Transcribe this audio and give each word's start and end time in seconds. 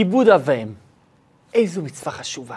כיבוד 0.00 0.28
אב 0.28 0.42
ואם. 0.44 0.68
איזו 1.54 1.82
מצווה 1.82 2.12
חשובה. 2.12 2.56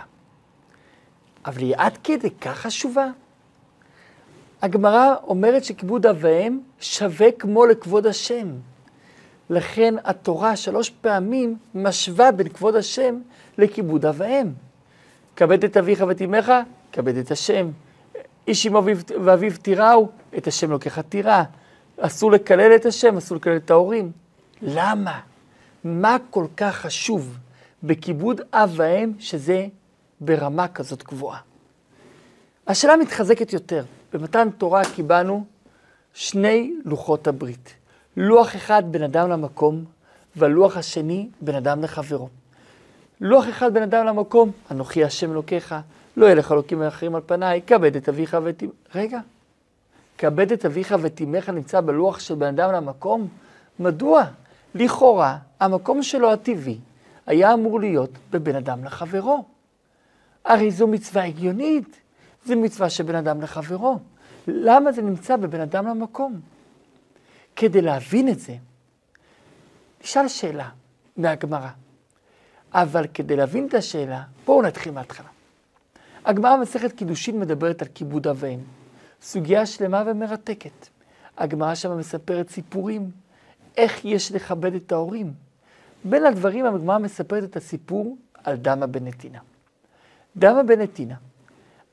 אבל 1.46 1.62
היא 1.62 1.76
עד 1.78 1.98
כדי 2.04 2.30
כך 2.30 2.58
חשובה? 2.58 3.08
הגמרא 4.62 5.16
אומרת 5.24 5.64
שכיבוד 5.64 6.06
אב 6.06 6.18
ואם 6.20 6.60
שווה 6.80 7.32
כמו 7.32 7.66
לכבוד 7.66 8.06
השם. 8.06 8.48
לכן 9.50 9.96
התורה 10.04 10.56
שלוש 10.56 10.90
פעמים 10.90 11.58
משווה 11.76 12.32
בין 12.32 12.50
כבוד 12.50 12.76
השם 12.76 13.22
לכיבוד 13.58 14.06
אב 14.06 14.16
ואם. 14.18 14.48
כבד 15.36 15.64
את 15.64 15.78
אביך 15.78 16.04
ואת 16.08 16.22
אמך, 16.22 16.52
כבד 16.92 17.18
את 17.18 17.32
השם. 17.32 17.72
איש 18.48 18.68
אמו 18.68 18.82
ואביו 19.24 19.58
תיראו, 19.62 20.10
את 20.38 20.48
השם 20.48 20.72
לוקח 20.72 21.02
תירא. 21.02 21.44
אסור 22.00 22.32
לקלל 22.32 22.76
את 22.76 22.86
השם, 22.86 23.18
אסור 23.18 23.38
לקלל 23.38 23.56
את 23.56 23.72
ההורים. 23.72 24.12
למה? 24.62 25.33
מה 25.84 26.18
כל 26.30 26.46
כך 26.58 26.76
חשוב 26.76 27.38
בכיבוד 27.84 28.42
אב 28.54 28.74
ואם 28.76 29.12
שזה 29.20 29.68
ברמה 30.22 30.68
כזאת 30.68 31.04
גבוהה? 31.04 31.40
השאלה 32.68 32.98
מתחזקת 32.98 33.54
יותר. 33.54 33.84
במתן 34.14 34.50
תורה 34.58 34.82
קיבלנו 34.96 35.46
שני 36.14 36.74
לוחות 36.86 37.28
הברית. 37.28 37.74
לוח 38.18 38.56
אחד 38.56 38.84
בין 38.92 39.04
אדם 39.04 39.30
למקום, 39.30 39.86
והלוח 40.36 40.78
השני 40.78 41.30
בין 41.42 41.56
אדם 41.56 41.84
לחברו. 41.84 42.30
לוח 43.22 43.50
אחד 43.50 43.74
בין 43.74 43.84
אדם 43.84 44.06
למקום, 44.06 44.52
אנוכי 44.72 45.04
השם 45.04 45.32
אלוקיך, 45.32 45.76
לא 46.18 46.26
יהיה 46.26 46.36
לך 46.36 46.52
אלוקים 46.52 46.84
אחרים 46.84 47.16
על 47.16 47.22
פניי, 47.26 47.62
כבד 47.68 47.96
את 47.96 48.10
אביך 48.10 48.38
ואת... 48.44 48.64
רגע, 48.96 49.20
כבד 50.18 50.52
את 50.52 50.66
אביך 50.66 50.96
ואת 51.02 51.22
אמך 51.22 51.50
נמצא 51.50 51.82
בלוח 51.82 52.20
של 52.20 52.36
בן 52.36 52.48
אדם 52.48 52.72
למקום? 52.74 53.28
מדוע? 53.80 54.24
לכאורה, 54.76 55.38
המקום 55.64 56.04
שלו 56.04 56.34
הטבעי 56.34 56.80
היה 57.26 57.54
אמור 57.54 57.80
להיות 57.80 58.10
בבין 58.32 58.56
אדם 58.56 58.84
לחברו. 58.84 59.46
הרי 60.46 60.72
זו 60.72 60.88
מצווה 60.88 61.26
הגיונית, 61.26 62.02
זו 62.46 62.58
מצווה 62.58 62.90
של 62.90 63.04
בן 63.04 63.16
אדם 63.16 63.42
לחברו. 63.42 64.00
למה 64.48 64.92
זה 64.92 65.02
נמצא 65.02 65.36
בבין 65.36 65.62
אדם 65.62 65.88
למקום? 65.88 66.40
כדי 67.56 67.82
להבין 67.82 68.30
את 68.30 68.40
זה, 68.40 68.56
נשאל 70.04 70.28
שאלה 70.28 70.70
מהגמרא. 71.18 71.70
אבל 72.74 73.06
כדי 73.14 73.36
להבין 73.36 73.68
את 73.68 73.74
השאלה, 73.74 74.24
בואו 74.46 74.62
נתחיל 74.62 74.94
מההתחלה. 74.94 75.30
הגמרא 76.26 76.58
במסכת 76.58 76.92
קידושין 76.92 77.40
מדברת 77.40 77.82
על 77.82 77.88
כיבוד 77.94 78.28
אב 78.28 78.38
ואם. 78.40 78.60
סוגיה 79.22 79.66
שלמה 79.66 80.04
ומרתקת. 80.06 80.88
הגמרא 81.38 81.76
שם 81.76 81.98
מספרת 81.98 82.50
סיפורים, 82.50 83.12
איך 83.78 84.06
יש 84.06 84.32
לכבד 84.32 84.76
את 84.76 84.92
ההורים. 84.92 85.34
בין 86.06 86.26
הדברים 86.26 86.66
הגמרא 86.66 86.98
מספרת 86.98 87.44
את 87.44 87.56
הסיפור 87.56 88.18
על 88.44 88.56
דמה 88.56 88.88
בן 88.88 89.08
נתינה. 89.08 89.40
דמה 90.38 90.64
בן 90.64 90.80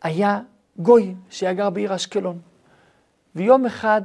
היה 0.02 0.40
גוי 0.78 1.14
שהיה 1.30 1.52
גר 1.52 1.70
בעיר 1.70 1.94
אשקלון. 1.94 2.40
ויום 3.34 3.66
אחד 3.66 4.02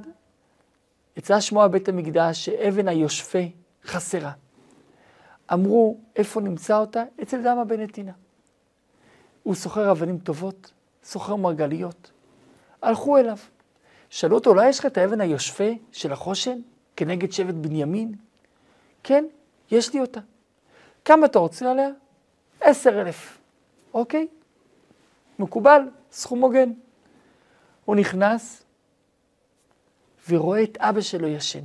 יצא 1.18 1.40
שמוע 1.40 1.68
בית 1.68 1.90
המקדש 1.90 2.46
שאבן 2.46 2.88
היושפה 2.88 3.40
חסרה. 3.86 4.32
אמרו, 5.54 5.98
איפה 6.16 6.42
נמצא 6.42 6.78
אותה? 6.78 7.04
אצל 7.22 7.42
דמה 7.44 7.66
בן 7.66 7.82
נתינה. 7.82 8.12
הוא 9.44 9.56
סוחר 9.56 9.92
אבנים 9.92 10.18
טובות, 10.18 10.72
סוחר 11.04 11.36
מרגליות. 11.36 12.12
הלכו 12.82 13.18
אליו. 13.18 13.38
שאלו 14.10 14.36
אותו, 14.36 14.50
אולי 14.50 14.70
יש 14.70 14.80
לך 14.80 14.86
את 14.86 14.98
האבן 14.98 15.22
היושפה 15.22 15.70
של 15.92 16.12
החושן 16.12 16.60
כנגד 16.96 17.32
שבט 17.32 17.54
בנימין? 17.54 18.16
כן, 19.04 19.26
יש 19.72 19.94
לי 19.94 20.00
אותה. 20.00 20.20
כמה 21.06 21.26
אתה 21.26 21.40
רוצה 21.40 21.72
עליה? 21.72 21.90
עשר 22.62 23.02
אלף. 23.02 23.38
אוקיי, 23.94 24.28
מקובל, 25.40 25.82
סכום 26.12 26.42
הוגן. 26.42 26.72
הוא 27.86 27.96
נכנס 27.96 28.64
ורואה 30.30 30.64
את 30.64 30.78
אבא 30.78 31.02
שלו 31.02 31.28
ישן. 31.28 31.64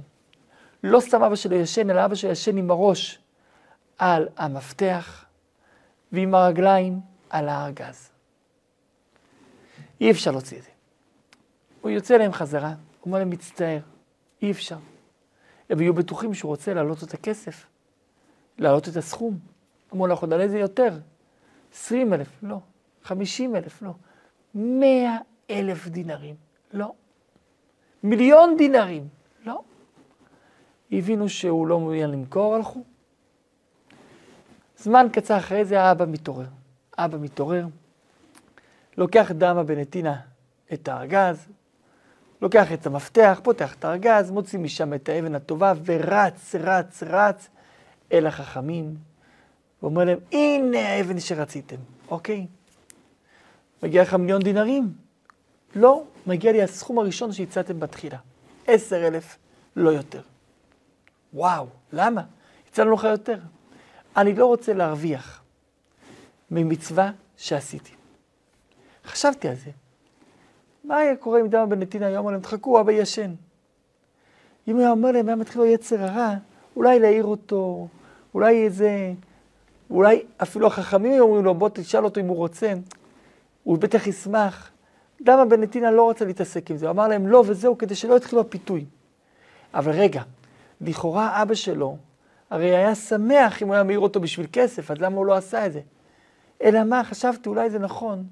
לא 0.82 1.00
סתם 1.00 1.22
אבא 1.22 1.36
שלו 1.36 1.56
ישן, 1.56 1.90
אלא 1.90 2.04
אבא 2.04 2.14
שלו 2.14 2.30
ישן 2.30 2.56
עם 2.56 2.70
הראש 2.70 3.18
על 3.98 4.28
המפתח 4.36 5.24
ועם 6.12 6.34
הרגליים 6.34 7.00
על 7.30 7.48
הארגז. 7.48 8.10
אי 10.00 10.10
אפשר 10.10 10.30
להוציא 10.30 10.58
את 10.58 10.62
זה. 10.62 10.70
הוא 11.80 11.90
יוצא 11.90 12.14
אליהם 12.14 12.32
חזרה, 12.32 12.68
הוא 12.68 12.76
אומר 13.06 13.18
להם, 13.18 13.30
מצטער, 13.30 13.80
אי 14.42 14.50
אפשר. 14.50 14.76
הם 15.70 15.80
יהיו 15.80 15.94
בטוחים 15.94 16.34
שהוא 16.34 16.48
רוצה 16.48 16.74
להעלות 16.74 17.02
את 17.02 17.14
הכסף, 17.14 17.66
להעלות 18.60 18.88
את 18.88 18.96
הסכום. 18.96 19.38
אמרו 19.92 20.06
לו, 20.06 20.14
אנחנו 20.14 20.26
נעלה 20.26 20.44
את 20.44 20.50
זה 20.50 20.58
יותר. 20.58 20.98
20 21.74 22.14
אלף, 22.14 22.28
לא. 22.42 22.58
50 23.02 23.56
אלף, 23.56 23.82
לא. 23.82 23.92
100 24.54 25.18
אלף 25.50 25.88
דינרים, 25.88 26.34
לא. 26.72 26.92
מיליון 28.02 28.56
דינרים, 28.58 29.08
לא. 29.44 29.62
הבינו 30.92 31.28
שהוא 31.28 31.66
לא 31.66 31.80
מעוניין 31.80 32.10
למכור, 32.10 32.54
הלכו. 32.54 32.84
זמן 34.78 35.06
קצר 35.12 35.36
אחרי 35.36 35.64
זה 35.64 35.80
האבא 35.80 36.04
מתעורר. 36.06 36.46
אבא 36.98 37.18
מתעורר, 37.18 37.66
לוקח 38.96 39.30
דמה 39.34 39.62
בנתינה 39.62 40.20
את 40.72 40.88
הארגז, 40.88 41.48
לוקח 42.42 42.72
את 42.72 42.86
המפתח, 42.86 43.40
פותח 43.42 43.74
את 43.74 43.84
הארגז, 43.84 44.30
מוציא 44.30 44.58
משם 44.58 44.94
את 44.94 45.08
האבן 45.08 45.34
הטובה 45.34 45.72
ורץ, 45.84 46.54
רץ, 46.54 47.02
רץ 47.02 47.48
אל 48.12 48.26
החכמים, 48.26 48.96
ואומר 49.82 50.04
להם, 50.04 50.18
הנה 50.32 50.88
האבן 50.88 51.20
שרציתם, 51.20 51.76
אוקיי? 52.10 52.46
מגיע 53.82 54.02
לך 54.02 54.14
מיליון 54.14 54.42
דינרים? 54.42 54.92
לא, 55.74 56.04
מגיע 56.26 56.52
לי 56.52 56.62
הסכום 56.62 56.98
הראשון 56.98 57.32
שהצעתם 57.32 57.80
בתחילה, 57.80 58.18
עשר 58.66 59.06
אלף, 59.06 59.38
לא 59.76 59.90
יותר. 59.90 60.22
וואו, 61.34 61.66
למה? 61.92 62.22
הצענו 62.68 62.90
לך 62.90 63.04
יותר. 63.04 63.38
אני 64.16 64.34
לא 64.34 64.46
רוצה 64.46 64.72
להרוויח 64.72 65.42
ממצווה 66.50 67.10
שעשיתי. 67.36 67.92
חשבתי 69.04 69.48
על 69.48 69.54
זה. 69.54 69.70
מה 70.84 70.96
היה 70.96 71.16
קורה 71.16 71.40
אם 71.40 71.48
דמה 71.48 71.66
בן 71.66 71.80
נתינה 71.80 72.06
היה 72.06 72.18
אומר 72.18 72.30
להם, 72.30 72.40
תחכו, 72.40 72.80
אבא 72.80 72.92
ישן. 72.92 73.34
אם 74.68 74.72
הוא 74.72 74.80
היה 74.80 74.90
אומר 74.90 75.12
להם, 75.12 75.26
היה 75.28 75.36
מתחיל 75.36 75.60
לו 75.60 75.66
יצר 75.66 76.02
הרע, 76.02 76.34
אולי 76.76 76.98
להעיר 76.98 77.24
אותו, 77.24 77.88
אולי 78.34 78.64
איזה, 78.64 79.12
אולי 79.90 80.22
אפילו 80.42 80.66
החכמים 80.66 81.12
היו 81.12 81.24
אומרים 81.24 81.44
לו, 81.44 81.54
בוא 81.54 81.68
תשאל 81.72 82.04
אותו 82.04 82.20
אם 82.20 82.26
הוא 82.26 82.36
רוצה, 82.36 82.72
הוא 83.64 83.78
בטח 83.78 84.06
ישמח. 84.06 84.70
דמה 85.22 85.44
בן 85.44 85.60
נתינה 85.60 85.90
לא 85.90 86.10
רצה 86.10 86.24
להתעסק 86.24 86.70
עם 86.70 86.76
זה, 86.76 86.86
הוא 86.86 86.90
אמר 86.90 87.08
להם 87.08 87.26
לא 87.26 87.42
וזהו, 87.46 87.78
כדי 87.78 87.94
שלא 87.94 88.16
יתחילו 88.16 88.40
הפיתוי. 88.40 88.84
אבל 89.74 89.92
רגע, 89.92 90.22
לכאורה 90.80 91.42
אבא 91.42 91.54
שלו, 91.54 91.96
הרי 92.50 92.76
היה 92.76 92.94
שמח 92.94 93.62
אם 93.62 93.66
הוא 93.66 93.74
היה 93.74 93.82
מעיר 93.82 94.00
אותו 94.00 94.20
בשביל 94.20 94.46
כסף, 94.52 94.90
אז 94.90 94.96
למה 94.98 95.16
הוא 95.16 95.26
לא 95.26 95.34
עשה 95.34 95.66
את 95.66 95.72
זה? 95.72 95.80
אלא 96.62 96.84
מה, 96.84 97.04
חשבתי, 97.04 97.48
אולי 97.48 97.70
זה 97.70 97.78
נכון. 97.78 98.24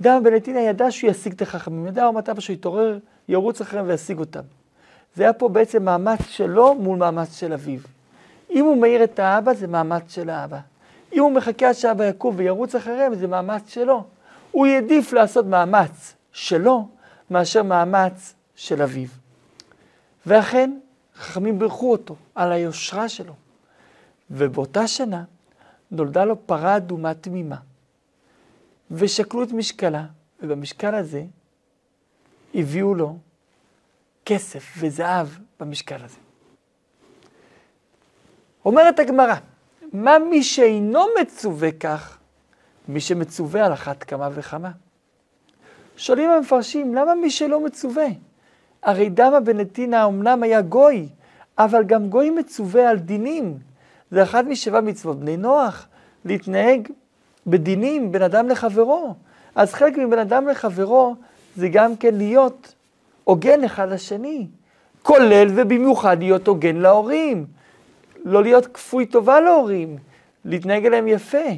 דמה 0.00 0.20
בן 0.20 0.34
נתינה 0.34 0.60
ידע 0.60 0.90
שהוא 0.90 1.10
ישיג 1.10 1.32
את 1.32 1.42
החכמים, 1.42 1.86
ידע 1.86 2.10
מעט 2.10 2.28
אבא 2.28 2.40
שהוא 2.40 2.54
יתעורר, 2.54 2.98
ירוץ 3.28 3.60
אחריהם 3.60 3.88
וישיג 3.88 4.18
אותם. 4.18 4.42
זה 5.14 5.22
היה 5.22 5.32
פה 5.32 5.48
בעצם 5.48 5.84
מאמץ 5.84 6.20
שלו 6.28 6.74
מול 6.74 6.98
מאמץ 6.98 7.36
של 7.36 7.52
אביו. 7.52 7.80
אם 8.50 8.64
הוא 8.64 8.76
מעיר 8.76 9.04
את 9.04 9.18
האבא, 9.18 9.54
זה 9.54 9.66
מאמץ 9.66 10.14
של 10.14 10.30
האבא. 10.30 10.58
אם 11.12 11.22
הוא 11.22 11.32
מחכה 11.32 11.68
עד 11.68 11.74
שאבא 11.74 12.04
יקום 12.04 12.34
וירוץ 12.38 12.74
אחריהם, 12.74 13.14
זה 13.14 13.26
מאמץ 13.26 13.68
שלו. 13.68 14.04
הוא 14.50 14.66
יעדיף 14.66 15.12
לעשות 15.12 15.46
מאמץ 15.46 16.14
שלו, 16.32 16.88
מאשר 17.30 17.62
מאמץ 17.62 18.34
של 18.54 18.82
אביו. 18.82 19.08
ואכן, 20.26 20.78
חכמים 21.16 21.58
בירכו 21.58 21.92
אותו 21.92 22.16
על 22.34 22.52
היושרה 22.52 23.08
שלו. 23.08 23.34
ובאותה 24.30 24.86
שנה 24.86 25.24
נולדה 25.90 26.24
לו 26.24 26.46
פרה 26.46 26.76
אדומה 26.76 27.14
תמימה. 27.14 27.56
ושקלו 28.90 29.42
את 29.42 29.52
משקלה, 29.52 30.04
ובמשקל 30.42 30.94
הזה 30.94 31.24
הביאו 32.54 32.94
לו 32.94 33.18
כסף 34.24 34.74
וזהב 34.78 35.26
במשקל 35.60 36.04
הזה. 36.04 36.29
אומרת 38.64 38.98
הגמרא, 38.98 39.34
מה 39.92 40.18
מי 40.18 40.42
שאינו 40.42 41.04
מצווה 41.20 41.72
כך, 41.72 42.18
מי 42.88 43.00
שמצווה 43.00 43.66
על 43.66 43.72
אחת 43.72 44.04
כמה 44.04 44.28
וכמה? 44.32 44.70
שואלים 45.96 46.30
המפרשים, 46.30 46.94
למה 46.94 47.14
מי 47.14 47.30
שלא 47.30 47.64
מצווה? 47.64 48.06
הרי 48.82 49.08
דמה 49.08 49.40
בנתינה 49.40 50.06
אמנם 50.06 50.42
היה 50.42 50.60
גוי, 50.60 51.08
אבל 51.58 51.84
גם 51.84 52.08
גוי 52.08 52.30
מצווה 52.30 52.90
על 52.90 52.98
דינים. 52.98 53.58
זה 54.10 54.22
אחת 54.22 54.44
משבע 54.44 54.80
מצוות 54.80 55.20
בני 55.20 55.36
נוח, 55.36 55.86
להתנהג 56.24 56.88
בדינים 57.46 58.12
בין 58.12 58.22
אדם 58.22 58.48
לחברו. 58.48 59.14
אז 59.54 59.74
חלק 59.74 59.98
מבין 59.98 60.18
אדם 60.18 60.48
לחברו 60.48 61.14
זה 61.56 61.68
גם 61.68 61.96
כן 61.96 62.14
להיות 62.14 62.74
הוגן 63.24 63.64
אחד 63.64 63.88
לשני, 63.88 64.46
כולל 65.02 65.48
ובמיוחד 65.56 66.18
להיות 66.18 66.48
הוגן 66.48 66.76
להורים. 66.76 67.46
לא 68.24 68.42
להיות 68.42 68.66
כפוי 68.66 69.06
טובה 69.06 69.40
להורים, 69.40 69.96
להתנהג 70.44 70.86
אליהם 70.86 71.08
יפה. 71.08 71.48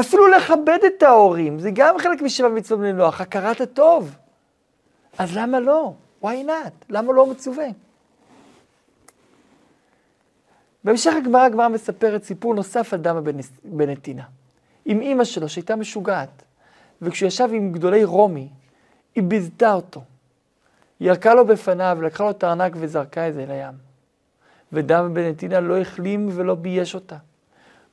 אפילו 0.00 0.28
לכבד 0.28 0.78
את 0.86 1.02
ההורים, 1.02 1.58
זה 1.58 1.70
גם 1.74 1.98
חלק 1.98 2.22
משבע 2.22 2.48
מצוות 2.48 2.80
בני 2.80 2.92
נוח, 2.92 3.20
הכרת 3.20 3.60
הטוב. 3.60 4.16
אז 5.18 5.36
למה 5.36 5.60
לא? 5.60 5.92
why 6.22 6.46
not? 6.46 6.72
למה 6.88 7.12
לא 7.12 7.26
מצווה? 7.26 7.66
בהמשך 10.84 11.12
הגמרא, 11.16 11.42
הגמרא 11.42 11.68
מספרת 11.68 12.24
סיפור 12.24 12.54
נוסף 12.54 12.94
על 12.94 13.00
דמה 13.00 13.20
בנתינה. 13.64 14.24
עם 14.84 15.00
אימא 15.00 15.24
שלו, 15.24 15.48
שהייתה 15.48 15.76
משוגעת, 15.76 16.42
וכשהוא 17.02 17.26
ישב 17.26 17.48
עם 17.52 17.72
גדולי 17.72 18.04
רומי, 18.04 18.48
היא 19.14 19.22
ביזתה 19.22 19.72
אותו. 19.72 20.02
ירקה 21.00 21.34
לו 21.34 21.46
בפניו, 21.46 21.98
לקחה 22.02 22.24
לו 22.24 22.30
את 22.30 22.44
הארנק 22.44 22.72
וזרקה 22.76 23.28
את 23.28 23.34
זה 23.34 23.46
לים. 23.48 23.87
ודמה 24.72 25.08
בנתינה 25.08 25.60
לא 25.60 25.80
החלים 25.80 26.28
ולא 26.32 26.54
בייש 26.54 26.94
אותה. 26.94 27.16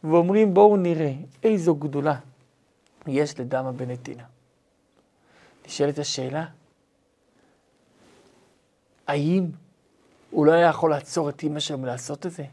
ואומרים, 0.03 0.53
בואו 0.53 0.77
נראה 0.77 1.13
איזו 1.43 1.75
גדולה 1.75 2.15
יש 3.07 3.39
לדמה 3.39 3.71
בנתינה. 3.71 4.23
נשאלת 5.65 5.99
השאלה, 5.99 6.45
האם 9.07 9.45
הוא 10.31 10.45
לא 10.45 10.51
היה 10.51 10.69
יכול 10.69 10.89
לעצור 10.89 11.29
את 11.29 11.43
אימא 11.43 11.59
שלו 11.59 11.77
מלעשות 11.77 12.25
את 12.25 12.31
זה? 12.31 12.43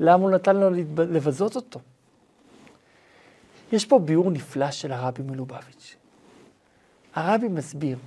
למה 0.00 0.22
הוא 0.22 0.30
נתן 0.30 0.56
לו 0.56 0.70
לבזות 0.96 1.56
אותו? 1.56 1.80
יש 3.72 3.86
פה 3.86 3.98
ביאור 3.98 4.30
נפלא 4.30 4.70
של 4.70 4.92
הרבי 4.92 5.22
מלובביץ'. 5.22 5.96
הרבי 7.14 7.48
מסביר 7.48 7.98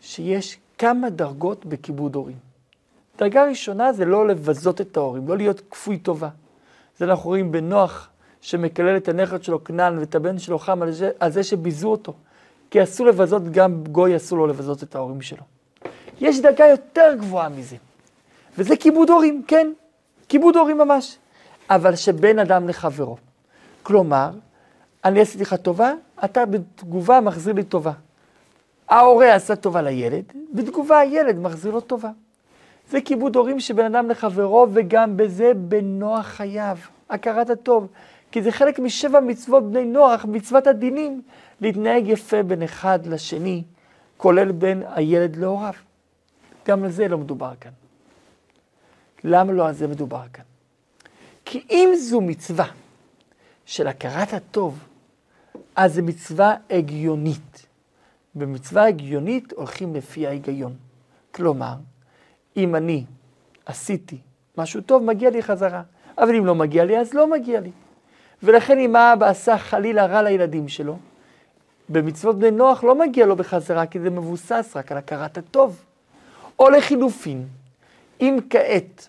שיש 0.00 0.58
כמה 0.78 1.10
דרגות 1.10 1.66
בכיבוד 1.66 2.14
הורים. 2.14 2.45
דרגה 3.18 3.44
ראשונה 3.44 3.92
זה 3.92 4.04
לא 4.04 4.28
לבזות 4.28 4.80
את 4.80 4.96
ההורים, 4.96 5.28
לא 5.28 5.36
להיות 5.36 5.60
כפוי 5.70 5.98
טובה. 5.98 6.28
זה 6.98 7.04
אנחנו 7.04 7.30
רואים 7.30 7.52
בנוח 7.52 8.08
שמקלל 8.40 8.96
את 8.96 9.08
הנכד 9.08 9.42
שלו 9.42 9.64
כנען 9.64 9.98
ואת 9.98 10.14
הבן 10.14 10.38
שלו 10.38 10.58
חם 10.58 10.82
על 10.82 10.92
זה, 10.92 11.10
על 11.20 11.32
זה 11.32 11.42
שביזו 11.42 11.88
אותו. 11.88 12.12
כי 12.70 12.82
אסור 12.82 13.06
לבזות, 13.06 13.50
גם 13.50 13.84
גוי 13.84 14.16
אסור 14.16 14.38
לו 14.38 14.46
לבזות 14.46 14.82
את 14.82 14.94
ההורים 14.94 15.22
שלו. 15.22 15.42
יש 16.20 16.40
דרגה 16.40 16.66
יותר 16.66 17.14
גבוהה 17.18 17.48
מזה, 17.48 17.76
וזה 18.58 18.76
כיבוד 18.76 19.10
הורים, 19.10 19.42
כן, 19.48 19.72
כיבוד 20.28 20.56
הורים 20.56 20.78
ממש, 20.78 21.18
אבל 21.70 21.96
שבין 21.96 22.38
אדם 22.38 22.68
לחברו. 22.68 23.16
כלומר, 23.82 24.30
אני 25.04 25.20
עשיתי 25.20 25.42
לך 25.42 25.54
טובה, 25.54 25.92
אתה 26.24 26.46
בתגובה 26.46 27.20
מחזיר 27.20 27.54
לי 27.54 27.64
טובה. 27.64 27.92
ההורה 28.88 29.34
עשה 29.34 29.56
טובה 29.56 29.82
לילד, 29.82 30.24
בתגובה 30.54 30.98
הילד 30.98 31.38
מחזיר 31.38 31.72
לו 31.72 31.80
טובה. 31.80 32.10
זה 32.90 33.00
כיבוד 33.00 33.36
הורים 33.36 33.60
שבין 33.60 33.94
אדם 33.94 34.10
לחברו, 34.10 34.66
וגם 34.72 35.16
בזה 35.16 35.52
בנוח 35.54 36.26
חייו, 36.26 36.76
הכרת 37.10 37.50
הטוב. 37.50 37.88
כי 38.32 38.42
זה 38.42 38.52
חלק 38.52 38.78
משבע 38.78 39.20
מצוות 39.20 39.70
בני 39.70 39.84
נוח, 39.84 40.24
מצוות 40.24 40.66
הדינים, 40.66 41.22
להתנהג 41.60 42.08
יפה 42.08 42.42
בין 42.42 42.62
אחד 42.62 43.06
לשני, 43.06 43.62
כולל 44.16 44.52
בין 44.52 44.82
הילד 44.86 45.36
להוריו. 45.36 45.72
גם 46.66 46.84
על 46.84 46.90
זה 46.90 47.08
לא 47.08 47.18
מדובר 47.18 47.52
כאן. 47.60 47.70
למה 49.24 49.52
לא 49.52 49.68
על 49.68 49.74
זה 49.74 49.86
מדובר 49.88 50.22
כאן? 50.32 50.44
כי 51.44 51.66
אם 51.70 51.90
זו 51.98 52.20
מצווה 52.20 52.66
של 53.66 53.86
הכרת 53.86 54.32
הטוב, 54.32 54.78
אז 55.76 55.94
זו 55.94 56.02
מצווה 56.02 56.54
הגיונית. 56.70 57.66
במצווה 58.34 58.86
הגיונית 58.86 59.52
הולכים 59.52 59.94
לפי 59.94 60.26
ההיגיון. 60.26 60.76
כלומר, 61.32 61.74
אם 62.56 62.76
אני 62.76 63.04
עשיתי 63.66 64.18
משהו 64.58 64.80
טוב, 64.80 65.02
מגיע 65.02 65.30
לי 65.30 65.42
חזרה. 65.42 65.82
אבל 66.18 66.36
אם 66.36 66.46
לא 66.46 66.54
מגיע 66.54 66.84
לי, 66.84 66.98
אז 66.98 67.14
לא 67.14 67.30
מגיע 67.30 67.60
לי. 67.60 67.70
ולכן 68.42 68.78
אם 68.78 68.96
האבא 68.96 69.28
עשה 69.28 69.58
חלילה 69.58 70.06
רע 70.06 70.22
לילדים 70.22 70.68
שלו, 70.68 70.98
במצוות 71.88 72.38
בני 72.38 72.50
נוח 72.50 72.84
לא 72.84 72.94
מגיע 72.94 73.26
לו 73.26 73.36
בחזרה, 73.36 73.86
כי 73.86 74.00
זה 74.00 74.10
מבוסס 74.10 74.72
רק 74.76 74.92
על 74.92 74.98
הכרת 74.98 75.38
הטוב. 75.38 75.84
או 76.58 76.70
לחילופין, 76.70 77.46
אם 78.20 78.38
כעת, 78.50 79.08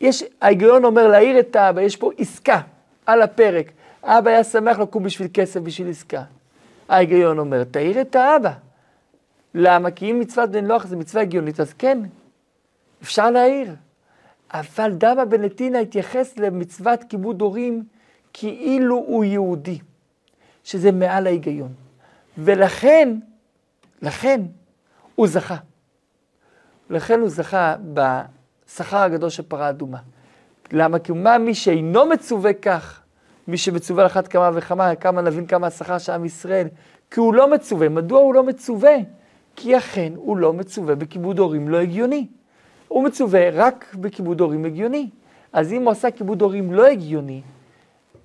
יש, 0.00 0.24
ההיגיון 0.40 0.84
אומר 0.84 1.08
להעיר 1.08 1.38
את 1.38 1.56
האבא, 1.56 1.80
יש 1.80 1.96
פה 1.96 2.10
עסקה 2.18 2.60
על 3.06 3.22
הפרק. 3.22 3.70
האבא 4.02 4.30
היה 4.30 4.44
שמח 4.44 4.78
לקום 4.78 5.02
בשביל 5.02 5.28
כסף, 5.34 5.60
בשביל 5.60 5.90
עסקה. 5.90 6.22
ההיגיון 6.88 7.38
אומר, 7.38 7.64
תעיר 7.64 8.00
את 8.00 8.16
האבא. 8.16 8.52
למה? 9.54 9.90
כי 9.90 10.10
אם 10.10 10.20
מצוות 10.20 10.50
בן 10.50 10.64
לוח 10.64 10.86
זה 10.86 10.96
מצווה 10.96 11.22
הגיונית, 11.22 11.60
אז 11.60 11.72
כן, 11.72 11.98
אפשר 13.02 13.30
להעיר. 13.30 13.74
אבל 14.52 14.92
דמה 14.92 15.24
בנתינה 15.24 15.78
התייחס 15.78 16.38
למצוות 16.38 17.04
כיבוד 17.08 17.40
הורים 17.40 17.84
כאילו 18.32 18.96
הוא 18.96 19.24
יהודי, 19.24 19.78
שזה 20.64 20.92
מעל 20.92 21.26
ההיגיון. 21.26 21.72
ולכן, 22.38 23.18
לכן, 24.02 24.40
הוא 25.14 25.26
זכה. 25.26 25.56
לכן 26.90 27.20
הוא 27.20 27.28
זכה 27.28 27.76
בשכר 27.94 28.96
הגדול 28.96 29.30
של 29.30 29.42
פרה 29.42 29.68
אדומה. 29.68 29.98
למה? 30.72 30.98
כי 30.98 31.12
מה 31.12 31.38
מי 31.38 31.54
שאינו 31.54 32.06
מצווה 32.06 32.52
כך, 32.52 33.02
מי 33.48 33.56
שמצווה 33.56 34.02
על 34.02 34.06
אחת 34.06 34.28
כמה 34.28 34.50
וכמה, 34.54 34.94
כמה 34.94 35.22
נבין 35.22 35.46
כמה 35.46 35.66
השכר 35.66 35.98
של 35.98 36.12
עם 36.12 36.24
ישראל, 36.24 36.68
כי 37.10 37.20
הוא 37.20 37.34
לא 37.34 37.50
מצווה. 37.50 37.88
מדוע 37.88 38.20
הוא 38.20 38.34
לא 38.34 38.42
מצווה? 38.42 38.96
כי 39.56 39.78
אכן 39.78 40.12
הוא 40.16 40.36
לא 40.36 40.52
מצווה 40.52 40.94
בכיבוד 40.94 41.38
הורים 41.38 41.68
לא 41.68 41.76
הגיוני. 41.76 42.26
הוא 42.88 43.04
מצווה 43.04 43.50
רק 43.52 43.94
בכיבוד 44.00 44.40
הורים 44.40 44.64
הגיוני. 44.64 45.08
אז 45.52 45.72
אם 45.72 45.82
הוא 45.82 45.90
עשה 45.90 46.10
כיבוד 46.10 46.42
הורים 46.42 46.72
לא 46.72 46.86
הגיוני, 46.86 47.42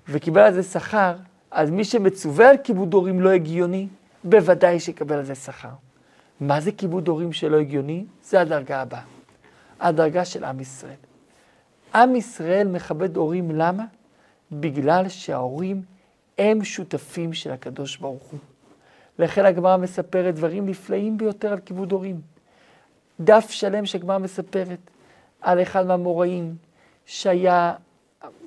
וקיבל 0.10 0.42
על 0.42 0.54
זה 0.54 0.64
שכר, 0.64 1.16
אז 1.52 1.70
מי 1.70 1.84
שמצווה 1.84 2.50
על 2.50 2.58
כיבוד 2.64 2.94
הורים 2.94 3.20
לא 3.20 3.30
הגיוני, 3.30 3.88
בוודאי 4.24 4.80
שיקבל 4.80 5.16
על 5.16 5.26
זה 5.26 5.36
שכר. 5.36 5.70
מה 6.40 6.62
זה 6.62 6.72
כיבוד 6.72 7.08
הורים 7.08 7.34
שלא 7.34 7.58
הגיוני? 7.60 8.06
זה 8.24 8.42
הדרגה 8.42 8.82
הבאה. 8.82 9.02
הדרגה 9.80 10.26
של 10.26 10.44
עם 10.44 10.60
ישראל. 10.60 10.96
עם 11.96 12.16
ישראל 12.16 12.68
מכבד 12.68 13.18
הורים, 13.18 13.52
למה? 13.52 13.86
בגלל 14.52 15.10
שההורים 15.10 15.82
הם 16.38 16.64
שותפים 16.64 17.34
של 17.34 17.52
הקדוש 17.52 17.98
ברוך 17.98 18.24
הוא. 18.24 18.40
לכן 19.20 19.46
הגמרא 19.46 19.78
מספרת 19.78 20.36
דברים 20.36 20.66
נפלאים 20.66 21.18
ביותר 21.18 21.52
על 21.52 21.60
כיבוד 21.60 21.92
הורים. 21.92 22.22
דף 23.20 23.50
שלם 23.50 23.86
שהגמרא 23.86 24.18
מספרת 24.18 24.80
על 25.42 25.62
אחד 25.62 25.88
מהמוראים 25.88 26.56
שהיה 27.06 27.74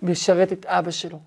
משרת 0.02 0.52
את 0.52 0.66
אבא 0.66 0.90
שלו, 0.90 1.18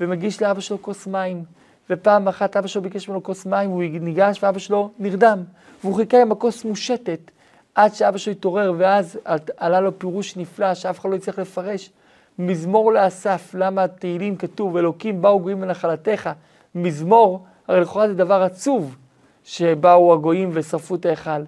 ומגיש 0.00 0.42
לאבא 0.42 0.60
שלו 0.60 0.82
כוס 0.82 1.06
מים, 1.06 1.44
ופעם 1.90 2.28
אחת 2.28 2.56
אבא 2.56 2.66
שלו 2.66 2.82
ביקש 2.82 3.08
ממנו 3.08 3.22
כוס 3.22 3.46
מים, 3.46 3.70
הוא 3.70 3.82
ניגש 3.82 4.42
ואבא 4.42 4.58
שלו 4.58 4.90
נרדם, 4.98 5.42
והוא 5.84 5.96
חיכה 5.96 6.22
עם 6.22 6.32
הכוס 6.32 6.64
מושטת 6.64 7.20
עד 7.74 7.94
שאבא 7.94 8.18
שלו 8.18 8.32
התעורר, 8.32 8.72
ואז 8.78 9.18
עלה 9.56 9.80
לו 9.80 9.98
פירוש 9.98 10.36
נפלא 10.36 10.74
שאף 10.74 11.00
אחד 11.00 11.10
לא 11.10 11.16
יצטרך 11.16 11.38
לפרש. 11.38 11.90
מזמור 12.38 12.92
לאסף, 12.92 13.54
למה 13.54 13.84
התהילים 13.84 14.36
כתוב, 14.36 14.76
אלוקים 14.76 15.22
באו 15.22 15.40
גויים 15.40 15.62
לנחלתך, 15.62 16.30
מזמור, 16.74 17.44
הרי 17.70 17.80
לכאורה 17.80 18.08
זה 18.08 18.14
דבר 18.14 18.42
עצוב, 18.42 18.96
שבאו 19.44 20.12
הגויים 20.14 20.50
ושרפו 20.52 20.94
את 20.94 21.06
ההיכל, 21.06 21.42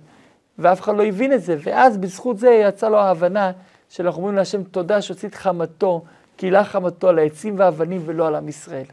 ואף 0.58 0.80
אחד 0.80 0.96
לא 0.96 1.04
הבין 1.04 1.32
את 1.32 1.42
זה, 1.42 1.56
ואז 1.62 1.98
בזכות 1.98 2.38
זה 2.38 2.50
יצאה 2.50 2.88
לו 2.88 2.98
ההבנה 2.98 3.52
שאנחנו 3.88 4.18
אומרים 4.18 4.36
להשם 4.36 4.64
תודה 4.64 5.02
שהוציא 5.02 5.28
את 5.28 5.34
חמתו, 5.34 6.04
קהילה 6.36 6.64
חמתו 6.64 7.08
על 7.08 7.18
העצים 7.18 7.58
והאבנים 7.58 8.02
ולא 8.04 8.26
על 8.26 8.34
עם 8.34 8.48
ישראל. 8.48 8.84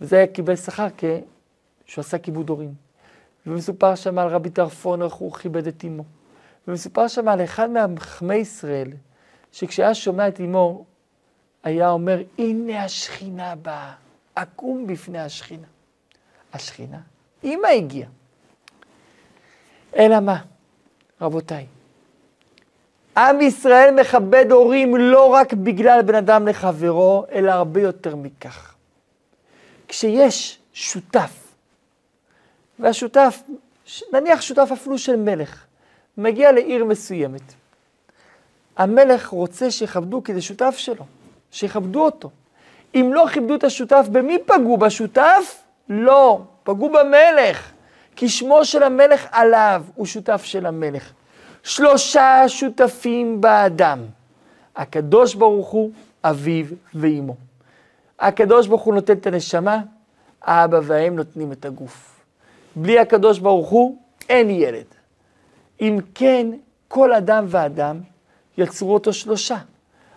וזה 0.00 0.24
קיבל 0.32 0.56
שכר 0.56 0.86
כשהוא 0.96 2.02
עשה 2.02 2.18
כיבוד 2.18 2.48
הורים. 2.48 2.74
ומסופר 3.46 3.94
שם 3.94 4.18
על 4.18 4.28
רבי 4.28 4.50
טרפון 4.50 5.02
איך 5.02 5.12
הוא 5.12 5.32
כיבד 5.34 5.66
את 5.66 5.84
אמו. 5.84 6.04
ומסופר 6.68 7.08
שם 7.08 7.28
על 7.28 7.44
אחד 7.44 7.70
מהחכמי 7.70 8.34
ישראל, 8.34 8.88
שכשהיה 9.52 9.94
שומע 9.94 10.28
את 10.28 10.40
אמו, 10.40 10.84
היה 11.64 11.90
אומר, 11.90 12.22
הנה 12.38 12.84
השכינה 12.84 13.54
באה, 13.54 13.92
אקום 14.34 14.86
בפני 14.86 15.20
השכינה. 15.20 15.71
השכינה, 16.52 16.98
אמא 17.44 17.66
הגיעה. 17.66 18.08
אלא 19.96 20.20
מה, 20.20 20.38
רבותיי? 21.20 21.66
עם 23.16 23.40
ישראל 23.40 23.94
מכבד 24.00 24.46
הורים 24.50 24.96
לא 24.96 25.26
רק 25.26 25.52
בגלל 25.52 26.02
בן 26.02 26.14
אדם 26.14 26.48
לחברו, 26.48 27.24
אלא 27.32 27.50
הרבה 27.50 27.80
יותר 27.80 28.16
מכך. 28.16 28.74
כשיש 29.88 30.58
שותף, 30.72 31.30
והשותף, 32.78 33.42
נניח 34.12 34.40
שותף 34.40 34.68
אפילו 34.72 34.98
של 34.98 35.16
מלך, 35.16 35.64
מגיע 36.18 36.52
לעיר 36.52 36.84
מסוימת. 36.84 37.42
המלך 38.76 39.28
רוצה 39.28 39.70
שיכבדו 39.70 40.22
כי 40.24 40.34
זה 40.34 40.42
שותף 40.42 40.74
שלו, 40.76 41.04
שיכבדו 41.50 42.04
אותו. 42.04 42.30
אם 42.94 43.10
לא 43.14 43.26
כיבדו 43.32 43.54
את 43.54 43.64
השותף, 43.64 44.06
במי 44.12 44.38
פגעו? 44.46 44.76
בשותף? 44.76 45.62
לא, 45.92 46.40
פגעו 46.62 46.90
במלך. 46.90 47.72
כי 48.16 48.28
שמו 48.28 48.64
של 48.64 48.82
המלך 48.82 49.26
עליו, 49.30 49.82
הוא 49.94 50.06
שותף 50.06 50.44
של 50.44 50.66
המלך. 50.66 51.12
שלושה 51.62 52.48
שותפים 52.48 53.40
באדם. 53.40 53.98
הקדוש 54.76 55.34
ברוך 55.34 55.68
הוא 55.68 55.90
אביו 56.24 56.66
ואימו. 56.94 57.34
הקדוש 58.18 58.66
ברוך 58.66 58.82
הוא 58.82 58.94
נותן 58.94 59.12
את 59.12 59.26
הנשמה, 59.26 59.78
האבא 60.42 60.80
והאם 60.82 61.16
נותנים 61.16 61.52
את 61.52 61.64
הגוף. 61.64 62.20
בלי 62.76 62.98
הקדוש 62.98 63.38
ברוך 63.38 63.68
הוא 63.68 63.96
אין 64.28 64.50
ילד. 64.50 64.84
אם 65.80 65.98
כן, 66.14 66.46
כל 66.88 67.12
אדם 67.12 67.44
ואדם 67.48 68.00
יצרו 68.58 68.94
אותו 68.94 69.12
שלושה. 69.12 69.56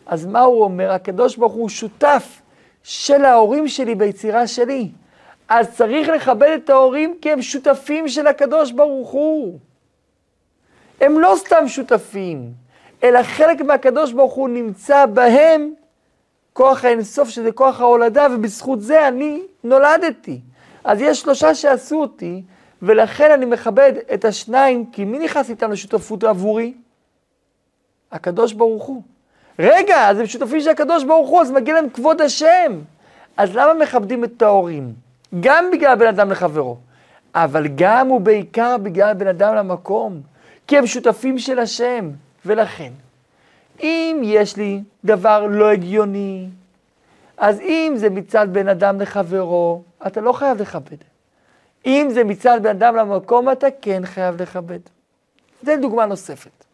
אז 0.06 0.26
מה 0.26 0.42
הוא 0.42 0.64
אומר? 0.64 0.92
הקדוש 0.92 1.36
ברוך 1.36 1.54
הוא 1.54 1.70
שותף 1.70 2.42
של 2.84 3.26
ההורים 3.26 3.68
שלי 3.68 3.96
ביצירה 3.96 4.48
שלי. 4.48 4.90
אז 5.50 5.76
צריך 5.78 6.10
לכבד 6.10 6.58
את 6.64 6.70
ההורים 6.70 7.18
כי 7.22 7.32
הם 7.32 7.42
שותפים 7.42 8.08
של 8.08 8.28
הקדוש 8.28 8.72
ברוך 8.72 9.10
הוא. 9.10 9.60
הם 11.02 11.20
לא 11.20 11.34
סתם 11.38 11.68
שותפים, 11.68 12.52
אלא 13.04 13.24
חלק 13.24 13.62
מהקדוש 13.62 14.12
ברוך 14.12 14.34
הוא 14.34 14.50
נמצא 14.50 15.06
בהם 15.06 15.74
כוח 16.54 16.86
האינסוף 16.86 17.30
שזה 17.30 17.52
כוח 17.52 17.82
ההולדה, 17.82 18.28
ובזכות 18.34 18.82
זה 18.82 19.08
אני 19.08 19.42
נולדתי. 19.64 20.40
אז 20.84 21.02
יש 21.02 21.22
שלושה 21.22 21.56
שעשו 21.56 22.02
אותי, 22.02 22.44
ולכן 22.82 23.32
אני 23.32 23.46
מכבד 23.46 23.94
את 24.14 24.26
השניים, 24.26 24.86
כי 24.92 25.06
מי 25.06 25.20
נכנס 25.20 25.50
איתם 25.50 25.72
לשותפות 25.72 26.24
עבורי? 26.24 26.74
הקדוש 28.12 28.54
ברוך 28.54 28.84
הוא. 28.84 29.02
רגע, 29.60 30.10
אז 30.10 30.20
הם 30.20 30.26
שותפים 30.26 30.62
של 30.62 30.70
הקדוש 30.70 31.04
ברוך 31.04 31.30
הוא, 31.30 31.42
אז 31.42 31.52
מגיע 31.52 31.74
להם 31.74 31.90
כבוד 31.90 32.22
השם. 32.22 32.82
אז 33.38 33.56
למה 33.56 33.74
מכבדים 33.74 34.24
את 34.24 34.42
ההורים? 34.42 35.05
גם 35.40 35.66
בגלל 35.72 35.96
בן 35.96 36.08
אדם 36.08 36.32
לחברו, 36.32 36.78
אבל 37.36 37.68
גם 37.76 38.12
ובעיקר 38.12 38.76
בגלל 38.84 39.14
בן 39.14 39.28
אדם 39.28 39.56
למקום, 39.56 40.22
כי 40.68 40.78
הם 40.78 40.88
שותפים 40.88 41.40
של 41.40 41.60
השם, 41.60 42.10
ולכן, 42.46 42.92
אם 43.84 44.22
יש 44.24 44.58
לי 44.58 44.82
דבר 45.06 45.48
לא 45.50 45.72
הגיוני, 45.72 46.48
אז 47.38 47.60
אם 47.60 47.94
זה 47.96 48.10
מצד 48.10 48.48
בן 48.52 48.68
אדם 48.68 49.02
לחברו, 49.02 49.82
אתה 50.08 50.22
לא 50.22 50.32
חייב 50.34 50.62
לכבד. 50.62 50.98
אם 51.86 52.08
זה 52.14 52.24
מצד 52.24 52.60
בן 52.62 52.70
אדם 52.70 52.96
למקום, 52.96 53.52
אתה 53.52 53.68
כן 53.82 54.06
חייב 54.06 54.42
לכבד. 54.42 54.80
זו 55.64 55.72
דוגמה 55.82 56.06
נוספת. 56.06 56.66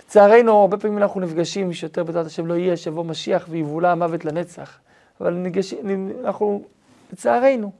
לצערנו, 0.00 0.60
הרבה 0.60 0.76
פעמים 0.76 0.98
אנחנו 0.98 1.20
נפגשים, 1.20 1.72
שיותר 1.72 2.04
בעזרת 2.04 2.26
השם 2.26 2.46
לא 2.46 2.54
יהיה, 2.54 2.76
שיבוא 2.76 3.04
משיח 3.04 3.46
ויבולע 3.50 3.92
המוות 3.92 4.24
לנצח. 4.24 4.78
אבל 5.20 5.34
נגש... 5.34 5.74
אנחנו, 6.24 6.62
לצערנו, 7.12 7.72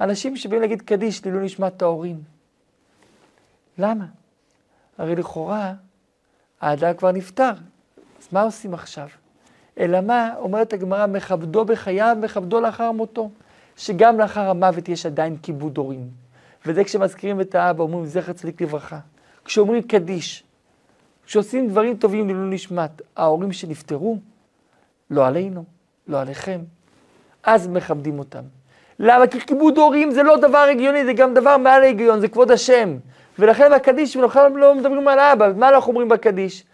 אנשים 0.00 0.36
שבאים 0.36 0.60
להגיד 0.60 0.82
קדיש 0.82 1.24
לעילוי 1.24 1.44
נשמת 1.44 1.82
ההורים. 1.82 2.22
למה? 3.78 4.04
הרי 4.98 5.16
לכאורה, 5.16 5.74
האדם 6.60 6.94
כבר 6.94 7.12
נפטר, 7.12 7.52
אז 8.20 8.28
מה 8.32 8.42
עושים 8.42 8.74
עכשיו? 8.74 9.08
אלא 9.78 10.00
מה, 10.00 10.34
אומרת 10.36 10.72
הגמרא, 10.72 11.06
מכבדו 11.06 11.64
בחייו, 11.64 12.16
מכבדו 12.20 12.60
לאחר 12.60 12.92
מותו. 12.92 13.30
שגם 13.80 14.20
לאחר 14.20 14.50
המוות 14.50 14.88
יש 14.88 15.06
עדיין 15.06 15.36
כיבוד 15.36 15.76
הורים. 15.76 16.10
וזה 16.66 16.84
כשמזכירים 16.84 17.40
את 17.40 17.54
האבא, 17.54 17.82
אומרים 17.82 18.06
זכר 18.06 18.32
צדיק 18.32 18.60
לברכה. 18.60 18.98
כשאומרים 19.44 19.82
קדיש, 19.82 20.44
כשעושים 21.26 21.68
דברים 21.68 21.96
טובים 21.96 22.26
לעילוי 22.26 22.54
נשמת, 22.54 23.02
ההורים 23.16 23.52
שנפטרו, 23.52 24.18
לא 25.10 25.26
עלינו, 25.26 25.64
לא 26.06 26.20
עליכם, 26.20 26.60
אז 27.42 27.68
מכבדים 27.68 28.18
אותם. 28.18 28.44
למה? 29.02 29.26
כי 29.26 29.40
כיבוד 29.40 29.78
הורים 29.78 30.10
זה 30.10 30.22
לא 30.22 30.36
דבר 30.36 30.58
הגיוני, 30.58 31.04
זה 31.04 31.12
גם 31.12 31.34
דבר 31.34 31.56
מעל 31.56 31.82
ההיגיון, 31.82 32.20
זה 32.20 32.28
כבוד 32.28 32.50
השם. 32.50 32.96
ולכן 33.38 33.70
בקדיש, 33.74 34.16
אנחנו 34.16 34.56
לא 34.56 34.74
מדברים 34.74 35.08
על 35.08 35.18
האבא, 35.18 35.52
מה 35.56 35.68
אנחנו 35.68 35.90
אומרים 35.90 36.08
בקדיש? 36.08 36.64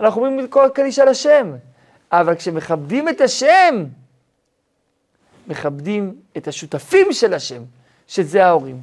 אנחנו 0.00 0.26
אומרים 0.26 0.48
כל 0.48 0.64
הקדיש 0.64 0.98
על 0.98 1.08
השם. 1.08 1.52
אבל 2.12 2.34
כשמכבדים 2.34 3.08
את 3.08 3.20
השם, 3.20 3.84
מכבדים 5.48 6.14
את 6.36 6.48
השותפים 6.48 7.12
של 7.12 7.34
השם, 7.34 7.62
שזה 8.08 8.46
ההורים. 8.46 8.80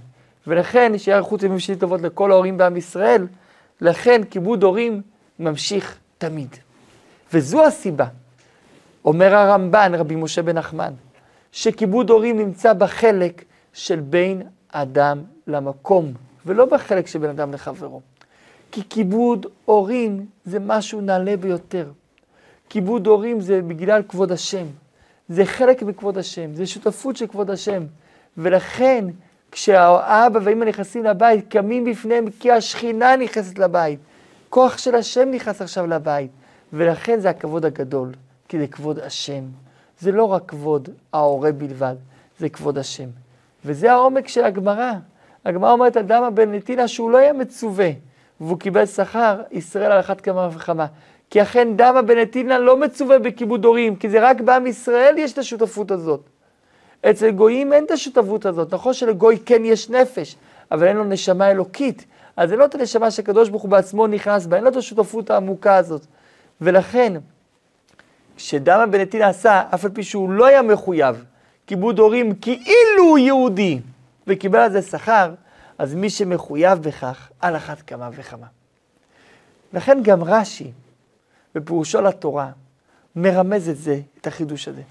ולכן, 0.48 0.98
שיהיה 0.98 1.22
ימים 1.43 1.60
שלי 1.60 1.75
טובות 1.75 2.01
לכל 2.01 2.31
ההורים 2.31 2.58
בעם 2.58 2.77
ישראל, 2.77 3.27
לכן 3.81 4.24
כיבוד 4.24 4.63
הורים 4.63 5.01
ממשיך 5.39 5.98
תמיד. 6.17 6.55
וזו 7.34 7.65
הסיבה, 7.65 8.05
אומר 9.05 9.36
הרמב"ן, 9.36 9.96
רבי 9.96 10.15
משה 10.15 10.41
בן 10.41 10.58
נחמן, 10.58 10.93
שכיבוד 11.51 12.10
הורים 12.10 12.38
נמצא 12.38 12.74
בחלק 12.74 13.43
של 13.74 14.00
בין 14.00 14.41
אדם 14.72 15.22
למקום, 15.48 16.13
ולא 16.46 16.65
בחלק 16.65 17.08
של 17.08 17.20
בין 17.20 17.29
אדם 17.29 17.53
לחברו. 17.53 18.01
כי 18.72 18.81
כיבוד 18.89 19.46
הורים 19.65 20.25
זה 20.46 20.60
משהו 20.60 21.01
נעלה 21.01 21.38
ביותר. 21.38 21.91
כיבוד 22.70 23.08
הורים 23.08 23.41
זה 23.41 23.62
בגלל 23.62 24.01
כבוד 24.08 24.31
השם. 24.31 24.65
זה 25.29 25.46
חלק 25.46 25.84
מכבוד 25.84 26.17
השם, 26.17 26.55
זה 26.55 26.67
שותפות 26.67 27.17
של 27.17 27.27
כבוד 27.27 27.50
השם. 27.50 27.84
ולכן, 28.38 29.05
כשהאבא 29.51 30.39
והאמא 30.43 30.65
נכנסים 30.65 31.03
לבית, 31.03 31.48
קמים 31.51 31.86
בפניהם 31.86 32.25
כי 32.39 32.51
השכינה 32.51 33.15
נכנסת 33.15 33.60
לבית. 33.60 34.00
כוח 34.50 34.77
של 34.77 34.96
השם 34.96 35.31
נכנס 35.31 35.62
עכשיו 35.62 35.88
לבית. 35.88 36.31
ולכן 36.74 37.20
זה 37.20 37.29
הכבוד 37.29 37.65
הגדול, 37.65 38.12
כי 38.48 38.60
זה 38.60 38.67
כבוד 38.67 39.00
השם. 39.00 39.43
זה 40.01 40.12
לא 40.12 40.24
רק 40.24 40.43
כבוד 40.48 40.89
ההורה 41.13 41.51
בלבד, 41.51 41.96
זה 42.39 42.50
כבוד 42.50 42.77
השם. 42.77 43.10
וזה 43.65 43.91
העומק 43.91 44.27
של 44.27 44.43
הגמרא. 44.43 44.91
הגמרא 45.46 45.72
אומרת, 45.72 45.98
אדם 45.98 46.24
הבן 46.24 46.51
נתינה 46.51 46.88
שהוא 46.88 47.12
לא 47.12 47.17
היה 47.17 47.34
מצווה, 47.34 47.89
והוא 48.41 48.60
קיבל 48.60 48.86
שכר, 48.86 49.41
ישראל 49.51 49.91
על 49.91 50.00
אחת 50.00 50.22
כמה 50.22 50.50
וכמה. 50.51 50.86
כי 51.29 51.41
אכן 51.41 51.67
דם 51.75 51.96
הבנתינה 51.98 52.60
לא 52.60 52.77
מצווה 52.77 53.20
בכיבוד 53.20 53.65
הורים, 53.65 53.96
כי 53.96 54.10
זה 54.10 54.20
רק 54.29 54.41
בעם 54.41 54.67
ישראל 54.67 55.15
יש 55.17 55.34
את 55.34 55.38
השותפות 55.38 55.91
הזאת. 55.91 56.22
אצל 57.10 57.31
גויים 57.31 57.74
אין 57.74 57.86
את 57.86 57.91
השותפות 57.91 58.46
הזאת. 58.46 58.74
נכון 58.74 58.93
שלגוי 58.93 59.38
כן 59.46 59.65
יש 59.65 59.89
נפש, 59.89 60.36
אבל 60.72 60.88
אין 60.88 60.98
לו 60.98 61.03
נשמה 61.03 61.51
אלוקית. 61.51 62.05
אז 62.38 62.50
זה 62.50 62.55
לא 62.55 62.65
את 62.65 62.75
הנשמה 62.75 63.12
שהקדוש 63.12 63.50
ברוך 63.50 63.63
הוא 63.63 63.72
בעצמו 63.72 64.08
נכנס 64.08 64.46
בה, 64.46 64.55
אין 64.55 64.63
לו 64.63 64.70
את 64.70 64.75
השותפות 64.75 65.29
העמוקה 65.29 65.75
הזאת. 65.75 66.05
ולכן, 66.62 67.13
כשדם 68.35 68.79
הבנתינה 68.83 69.27
עשה, 69.27 69.63
אף 69.73 69.85
על 69.85 69.91
פי 69.91 70.03
שהוא 70.03 70.29
לא 70.29 70.45
היה 70.45 70.61
מחויב, 70.61 71.25
כיבוד 71.67 72.00
הורים 72.00 72.35
כאילו 72.35 73.03
הוא 73.09 73.17
יהודי, 73.17 73.79
וקיבל 74.27 74.59
על 74.59 74.71
זה 74.71 74.81
שכר, 74.81 75.33
אז 75.77 75.95
מי 75.95 76.09
שמחויב 76.09 76.79
בכך, 76.79 77.29
על 77.39 77.55
אחת 77.55 77.81
כמה 77.81 78.09
וכמה. 78.13 78.47
לכן 79.73 80.00
גם 80.03 80.23
רש"י, 80.23 80.71
בפירושו 81.55 82.01
לתורה, 82.01 82.51
מרמז 83.15 83.69
את 83.69 83.77
זה, 83.77 84.00
את 84.21 84.27
החידוש 84.27 84.67
הזה. 84.67 84.81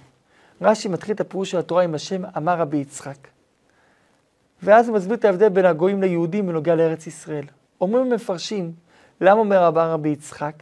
רש"י 0.62 0.88
מתחיל 0.88 1.14
את 1.14 1.20
הפירוש 1.20 1.50
של 1.50 1.58
התורה 1.58 1.82
עם 1.82 1.94
השם 1.94 2.22
אמר 2.36 2.58
רבי 2.58 2.76
יצחק. 2.76 3.16
ואז 4.62 4.88
הוא 4.88 4.96
מסביר 4.96 5.14
את 5.14 5.24
ההבדל 5.24 5.48
בין 5.48 5.64
הגויים 5.64 6.02
ליהודים 6.02 6.46
בנוגע 6.46 6.74
לארץ 6.74 7.06
ישראל. 7.06 7.44
אומרים 7.80 8.12
המפרשים, 8.12 8.72
למה 9.20 9.40
אומר 9.40 9.68
אמר 9.68 9.90
רבי 9.90 10.08
יצחק? 10.08 10.54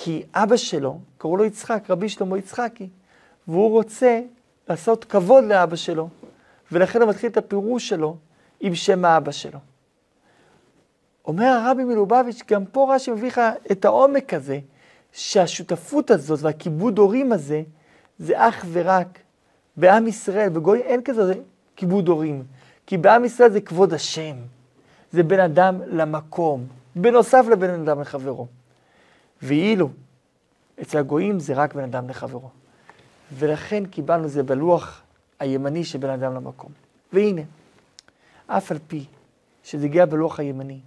כי 0.00 0.22
אבא 0.34 0.56
שלו, 0.56 0.98
קראו 1.18 1.36
לו 1.36 1.44
יצחק, 1.44 1.90
רבי 1.90 2.08
שלמה 2.08 2.38
יצחקי, 2.38 2.88
והוא 3.48 3.70
רוצה 3.70 4.20
לעשות 4.68 5.04
כבוד 5.04 5.44
לאבא 5.44 5.76
שלו, 5.76 6.08
ולכן 6.72 7.02
הוא 7.02 7.10
מתחיל 7.10 7.30
את 7.30 7.36
הפירוש 7.36 7.88
שלו 7.88 8.16
עם 8.60 8.74
שם 8.74 9.04
האבא 9.04 9.32
שלו. 9.32 9.58
אומר 11.24 11.46
הרבי 11.46 11.84
מלובביץ', 11.84 12.42
גם 12.50 12.64
פה 12.64 12.94
רש"י 12.94 13.10
מביא 13.10 13.28
לך 13.28 13.40
את 13.72 13.84
העומק 13.84 14.34
הזה, 14.34 14.58
שהשותפות 15.12 16.10
הזאת 16.10 16.38
והכיבוד 16.42 16.98
הורים 16.98 17.32
הזה, 17.32 17.62
זה 18.18 18.48
אך 18.48 18.66
ורק 18.72 19.18
בעם 19.76 20.06
ישראל, 20.06 20.48
בגוי 20.48 20.80
אין 20.80 21.02
כזה 21.02 21.34
כיבוד 21.76 22.08
הורים, 22.08 22.44
כי 22.86 22.96
בעם 22.96 23.24
ישראל 23.24 23.50
זה 23.50 23.60
כבוד 23.60 23.94
השם, 23.94 24.36
זה 25.12 25.22
בין 25.22 25.40
אדם 25.40 25.80
למקום, 25.86 26.66
בנוסף 26.96 27.44
לבין 27.50 27.70
אדם 27.70 28.00
לחברו. 28.00 28.57
ואילו 29.42 29.90
אצל 30.82 30.98
הגויים 30.98 31.40
זה 31.40 31.54
רק 31.54 31.74
בין 31.74 31.84
אדם 31.84 32.08
לחברו. 32.08 32.50
ולכן 33.32 33.86
קיבלנו 33.86 34.28
זה 34.28 34.42
בלוח 34.42 35.02
הימני 35.40 35.84
של 35.84 35.98
בין 35.98 36.10
אדם 36.10 36.34
למקום. 36.34 36.72
והנה, 37.12 37.42
אף 38.46 38.72
על 38.72 38.78
פי 38.88 39.04
שזה 39.64 39.86
הגיע 39.86 40.06
בלוח 40.06 40.40
הימני, 40.40 40.80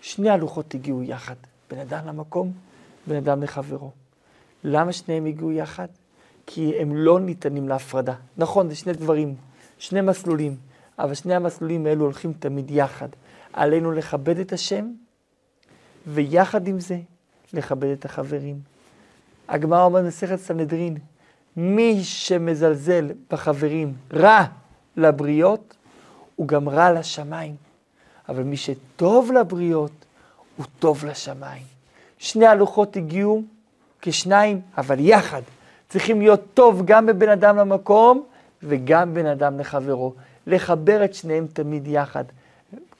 שני 0.00 0.30
הלוחות 0.30 0.74
הגיעו 0.74 1.02
יחד, 1.02 1.34
בין 1.70 1.78
אדם 1.78 2.06
למקום 2.06 2.52
בין 3.06 3.16
אדם 3.16 3.42
לחברו. 3.42 3.90
למה 4.64 4.92
שניהם 4.92 5.26
הגיעו 5.26 5.52
יחד? 5.52 5.86
כי 6.46 6.74
הם 6.78 6.96
לא 6.96 7.20
ניתנים 7.20 7.68
להפרדה. 7.68 8.14
נכון, 8.36 8.68
זה 8.68 8.74
שני 8.74 8.92
דברים, 8.92 9.34
שני 9.78 10.00
מסלולים, 10.00 10.56
אבל 10.98 11.14
שני 11.14 11.34
המסלולים 11.34 11.86
האלו 11.86 12.04
הולכים 12.04 12.32
תמיד 12.32 12.70
יחד. 12.70 13.08
עלינו 13.52 13.92
לכבד 13.92 14.38
את 14.38 14.52
השם, 14.52 14.92
ויחד 16.06 16.68
עם 16.68 16.80
זה, 16.80 16.98
לכבד 17.52 17.88
את 17.88 18.04
החברים. 18.04 18.58
הגמרא 19.48 19.84
אומרת 19.84 20.04
במסכת 20.04 20.36
סנהדרין, 20.36 20.96
מי 21.56 22.00
שמזלזל 22.04 23.10
בחברים 23.30 23.94
רע 24.12 24.44
לבריות, 24.96 25.74
הוא 26.36 26.48
גם 26.48 26.68
רע 26.68 26.92
לשמיים. 26.92 27.54
אבל 28.28 28.42
מי 28.42 28.56
שטוב 28.56 29.32
לבריות, 29.32 29.92
הוא 30.56 30.66
טוב 30.78 31.04
לשמיים. 31.04 31.62
שני 32.18 32.46
הלוחות 32.46 32.96
הגיעו 32.96 33.42
כשניים, 34.00 34.60
אבל 34.78 35.00
יחד. 35.00 35.42
צריכים 35.88 36.20
להיות 36.20 36.40
טוב 36.54 36.82
גם 36.84 37.06
בבן 37.06 37.28
אדם 37.28 37.56
למקום 37.56 38.24
וגם 38.62 39.14
בין 39.14 39.26
אדם 39.26 39.58
לחברו. 39.58 40.12
לחבר 40.46 41.04
את 41.04 41.14
שניהם 41.14 41.46
תמיד 41.52 41.86
יחד. 41.86 42.24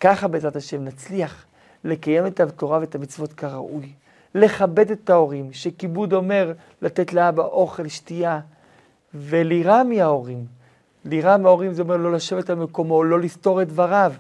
ככה 0.01 0.29
בעזרת 0.29 0.57
השם 0.57 0.85
נצליח 0.85 1.45
לקיים 1.85 2.27
את 2.27 2.41
התורה 2.41 2.79
ואת 2.79 2.95
המצוות 2.95 3.33
כראוי. 3.33 3.93
לכבד 4.35 4.91
את 4.91 5.11
ההורים, 5.11 5.53
שכיבוד 5.53 6.13
אומר 6.13 6.53
לתת 6.83 7.13
לאבא 7.13 7.43
אוכל, 7.43 7.89
שתייה, 7.89 8.41
ולירא 9.15 9.83
מההורים. 9.83 10.45
לירא 11.05 11.37
מההורים 11.37 11.75
זה 11.75 11.83
אומר 11.83 11.97
לא 11.97 12.13
לשבת 12.13 12.51
על 12.51 12.57
מקומו, 12.57 13.05
לא 13.05 13.21
לסתור 13.21 13.63
את 13.63 13.69
דבריו. 13.69 14.13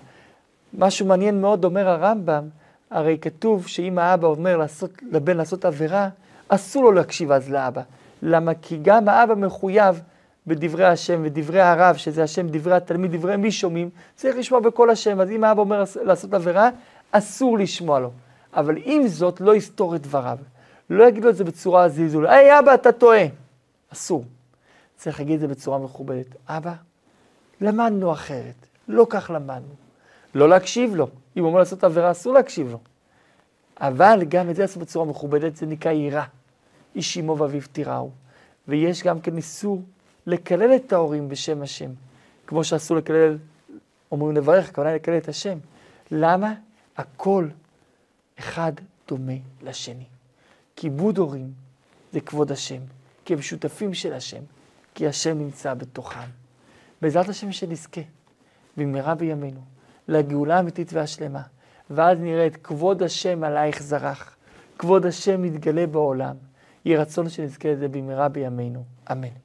משהו 0.78 1.06
מעניין 1.06 1.40
מאוד 1.40 1.64
אומר 1.64 1.88
הרמב"ם, 1.88 2.48
הרי 2.90 3.18
כתוב 3.20 3.66
שאם 3.66 3.98
האבא 3.98 4.26
אומר 4.26 4.56
לעשות, 4.56 4.90
לבן 5.10 5.36
לעשות 5.36 5.64
עבירה, 5.64 6.08
אסור 6.48 6.84
לו 6.84 6.92
להקשיב 6.92 7.32
אז 7.32 7.50
לאבא. 7.50 7.82
למה? 8.22 8.52
כי 8.62 8.78
גם 8.82 9.08
האבא 9.08 9.34
מחויב 9.34 10.02
בדברי 10.46 10.84
השם 10.84 11.20
ודברי 11.24 11.60
הרב, 11.60 11.96
שזה 11.96 12.22
השם, 12.22 12.48
דברי 12.48 12.74
התלמיד, 12.74 13.12
דברי 13.12 13.36
מי 13.36 13.52
שומעים, 13.52 13.90
צריך 14.14 14.36
לשמוע 14.36 14.60
בקול 14.60 14.90
השם. 14.90 15.20
אז 15.20 15.30
אם 15.30 15.44
האבא 15.44 15.60
אומר 15.60 15.84
לעשות 16.02 16.34
עבירה, 16.34 16.70
אסור 17.12 17.58
לשמוע 17.58 18.00
לו. 18.00 18.10
אבל 18.54 18.74
עם 18.84 19.08
זאת, 19.08 19.40
לא 19.40 19.54
יסתור 19.54 19.96
את 19.96 20.02
דבריו. 20.02 20.38
לא 20.90 21.04
יגיד 21.04 21.24
לו 21.24 21.30
את 21.30 21.36
זה 21.36 21.44
בצורה 21.44 21.88
זלזול. 21.88 22.26
היי, 22.26 22.58
אבא, 22.58 22.74
אתה 22.74 22.92
טועה. 22.92 23.24
אסור. 23.92 24.24
צריך 24.96 25.20
להגיד 25.20 25.34
את 25.34 25.40
זה 25.40 25.48
בצורה 25.48 25.78
מכובדת. 25.78 26.26
אבא, 26.48 26.74
למדנו 27.60 28.12
אחרת. 28.12 28.66
לא 28.88 29.06
כך 29.10 29.30
למדנו. 29.34 29.74
לא 30.34 30.48
להקשיב 30.48 30.94
לו. 30.94 31.08
אם 31.36 31.42
הוא 31.42 31.48
אומר 31.48 31.58
לעשות 31.58 31.84
עבירה, 31.84 32.10
אסור 32.10 32.32
להקשיב 32.32 32.70
לו. 32.70 32.78
אבל 33.80 34.24
גם 34.28 34.50
את 34.50 34.56
זה 34.56 34.62
לעשות 34.62 34.82
בצורה 34.82 35.06
מכובדת, 35.06 35.56
זה 35.56 35.66
נקרא 35.66 35.92
יראה. 35.92 36.24
איש 36.94 37.18
אמו 37.18 37.38
ואביו 37.38 37.62
תיראו. 37.72 38.10
ויש 38.68 39.02
גם 39.02 39.20
כן 39.20 39.36
איסור 39.36 39.82
לקלל 40.26 40.74
את 40.74 40.92
ההורים 40.92 41.28
בשם 41.28 41.62
השם. 41.62 41.90
כמו 42.46 42.64
שאסור 42.64 42.96
לקלל, 42.96 43.38
אומרים 44.12 44.36
לברך, 44.36 44.68
הכוונה 44.68 44.94
לקלל 44.94 45.16
את 45.16 45.28
השם. 45.28 45.58
למה? 46.10 46.54
הכל 46.96 47.46
אחד 48.42 48.72
דומה 49.08 49.32
לשני. 49.62 50.04
כיבוד 50.76 51.18
הורים 51.18 51.52
זה 52.12 52.20
כבוד 52.20 52.52
השם, 52.52 52.80
כי 53.24 53.34
הם 53.34 53.42
שותפים 53.42 53.94
של 53.94 54.12
השם, 54.12 54.42
כי 54.94 55.06
השם 55.06 55.38
נמצא 55.38 55.74
בתוכם. 55.74 56.28
בעזרת 57.02 57.28
השם 57.28 57.52
שנזכה, 57.52 58.00
במהרה 58.76 59.14
בימינו, 59.14 59.60
לגאולה 60.08 60.56
האמיתית 60.56 60.92
והשלמה, 60.92 61.42
ואז 61.90 62.18
נראה 62.18 62.46
את 62.46 62.56
כבוד 62.56 63.02
השם 63.02 63.44
עלייך 63.44 63.82
זרח, 63.82 64.36
כבוד 64.78 65.06
השם 65.06 65.42
מתגלה 65.42 65.86
בעולם. 65.86 66.36
יהי 66.84 66.96
רצון 66.96 67.28
שנזכה 67.28 67.72
לזה 67.72 67.88
במהרה 67.88 68.28
בימינו. 68.28 68.84
אמן. 69.12 69.41